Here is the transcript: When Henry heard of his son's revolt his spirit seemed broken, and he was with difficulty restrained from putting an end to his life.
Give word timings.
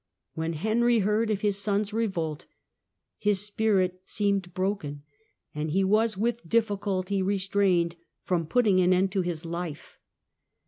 When 0.33 0.53
Henry 0.53 0.97
heard 1.05 1.29
of 1.29 1.41
his 1.41 1.59
son's 1.59 1.93
revolt 1.93 2.47
his 3.19 3.45
spirit 3.45 4.01
seemed 4.03 4.51
broken, 4.55 5.03
and 5.53 5.69
he 5.69 5.83
was 5.83 6.17
with 6.17 6.49
difficulty 6.49 7.21
restrained 7.21 7.97
from 8.23 8.47
putting 8.47 8.79
an 8.79 8.93
end 8.93 9.11
to 9.11 9.21
his 9.21 9.45
life. 9.45 9.99